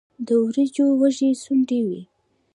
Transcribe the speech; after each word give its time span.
د 0.25 0.27
وریجو 0.43 0.85
وږی 0.99 1.29
ځوړند 1.41 1.69
وي. 1.87 2.01